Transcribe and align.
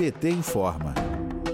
PT 0.00 0.30
informa. 0.30 0.94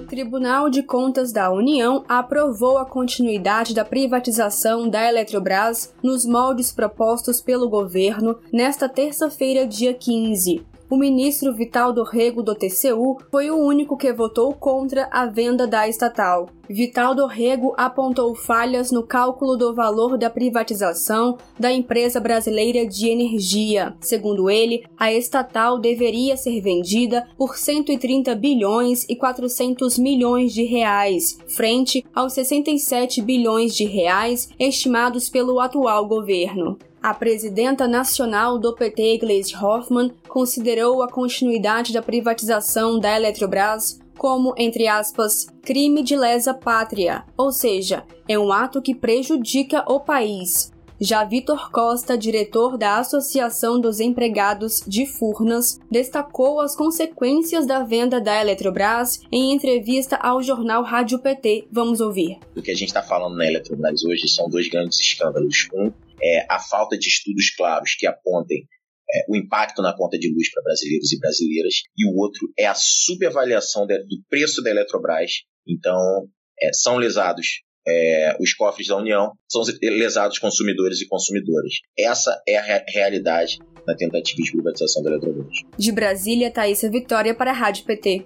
Tribunal 0.09 0.71
de 0.71 0.81
Contas 0.81 1.33
da 1.33 1.51
União 1.51 2.05
aprovou 2.09 2.79
a 2.79 2.87
continuidade 2.87 3.75
da 3.75 3.85
privatização 3.85 4.89
da 4.89 5.05
Eletrobras 5.05 5.93
nos 6.01 6.25
moldes 6.25 6.71
propostos 6.71 7.41
pelo 7.41 7.69
governo 7.69 8.39
nesta 8.53 8.89
terça-feira, 8.89 9.67
dia 9.67 9.93
15. 9.93 10.65
O 10.89 10.97
ministro 10.97 11.53
Vital 11.53 11.93
do 11.93 12.05
Rego 12.05 12.45
do 12.45 12.55
TCU 12.55 13.19
foi 13.29 13.51
o 13.51 13.57
único 13.57 13.97
que 13.97 14.13
votou 14.13 14.55
contra 14.55 15.09
a 15.11 15.27
venda 15.27 15.67
da 15.67 15.89
estatal. 15.89 16.49
Vital 16.69 17.13
do 17.13 17.27
Rego 17.27 17.75
apontou 17.77 18.37
falhas 18.37 18.93
no 18.93 19.03
cálculo 19.03 19.57
do 19.57 19.75
valor 19.75 20.17
da 20.17 20.31
privatização 20.31 21.39
da 21.59 21.73
empresa 21.73 22.21
brasileira 22.21 22.87
de 22.87 23.09
energia. 23.09 23.97
Segundo 24.01 24.49
ele, 24.49 24.85
a 24.97 25.13
estatal 25.13 25.77
deveria 25.81 26.37
ser 26.37 26.61
vendida 26.61 27.27
por 27.37 27.59
130 27.59 28.33
bilhões 28.37 29.05
e 29.09 29.17
400 29.17 29.99
milhões 29.99 30.55
de 30.55 30.63
reais, 30.63 31.37
frente 31.49 32.05
aos 32.15 32.33
67 32.33 33.21
bilhões 33.23 33.75
de 33.75 33.85
reais 33.85 34.51
estimados 34.57 35.29
pelo 35.29 35.59
atual 35.59 36.07
governo. 36.07 36.79
A 37.07 37.15
presidenta 37.15 37.87
nacional 37.87 38.59
do 38.59 38.75
PT, 38.75 39.19
Gleisi 39.19 39.55
Hoffmann, 39.55 40.11
considerou 40.27 41.05
a 41.05 41.09
continuidade 41.09 41.93
da 41.93 42.03
privatização 42.03 42.99
da 42.99 43.15
Eletrobras 43.15 44.01
como, 44.19 44.53
entre 44.59 44.89
aspas, 44.89 45.47
crime 45.63 46.03
de 46.03 46.17
lesa 46.17 46.53
pátria, 46.53 47.23
ou 47.37 47.53
seja, 47.53 48.03
é 48.29 48.37
um 48.37 48.51
ato 48.51 48.83
que 48.83 48.93
prejudica 48.93 49.85
o 49.89 50.01
país. 50.01 50.73
Já 51.01 51.23
Vitor 51.23 51.71
Costa, 51.71 52.19
diretor 52.19 52.77
da 52.77 52.99
Associação 52.99 53.81
dos 53.81 54.01
Empregados 54.01 54.83
de 54.85 55.07
Furnas, 55.07 55.79
destacou 55.89 56.61
as 56.61 56.75
consequências 56.75 57.69
da 57.69 57.85
venda 57.85 58.21
da 58.21 58.41
Eletrobras 58.41 59.21
em 59.31 59.53
entrevista 59.53 60.17
ao 60.17 60.43
jornal 60.43 60.83
Rádio 60.83 61.21
PT. 61.21 61.69
Vamos 61.71 62.01
ouvir. 62.01 62.41
O 62.57 62.63
que 62.63 62.73
a 62.73 62.75
gente 62.75 62.89
está 62.89 63.03
falando 63.03 63.37
na 63.37 63.47
Eletrobras 63.47 64.03
hoje 64.03 64.27
são 64.27 64.49
dois 64.49 64.69
grandes 64.69 64.99
escândalos. 64.99 65.69
Um 65.73 65.93
é 66.23 66.47
a 66.49 66.59
falta 66.59 66.99
de 66.99 67.09
estudos 67.09 67.55
claros 67.55 67.95
que 67.97 68.07
apontem 68.07 68.67
é, 69.13 69.25
o 69.29 69.37
impacto 69.37 69.83
na 69.83 69.97
conta 69.97 70.19
de 70.19 70.33
luz 70.33 70.51
para 70.53 70.63
brasileiros 70.63 71.13
e 71.13 71.19
brasileiras, 71.19 71.75
e 71.97 72.07
o 72.07 72.17
outro 72.17 72.53
é 72.59 72.67
a 72.67 72.75
subavaliação 72.75 73.87
de, 73.87 73.99
do 73.99 74.17
preço 74.29 74.63
da 74.63 74.71
Eletrobras. 74.71 75.31
Então, 75.67 76.29
é, 76.61 76.73
são 76.73 76.97
lesados 76.97 77.63
é, 77.87 78.37
os 78.41 78.53
cofres 78.55 78.89
da 78.89 78.97
União, 78.97 79.33
são 79.49 79.63
lesados 79.81 80.39
consumidores 80.39 81.01
e 81.01 81.07
consumidoras. 81.07 81.73
Essa 81.97 82.43
é 82.47 82.57
a 82.57 82.63
re 82.63 82.85
realidade 82.89 83.59
da 83.87 83.95
tentativa 83.95 84.43
de 84.43 84.51
privatização 84.51 85.03
da 85.03 85.11
Eletrobras. 85.11 85.59
De 85.79 85.93
Brasília, 85.93 86.51
Thaisa 86.51 86.91
Vitória 86.91 87.35
para 87.35 87.53
a 87.53 87.55
Rádio 87.55 87.85
PT. 87.85 88.25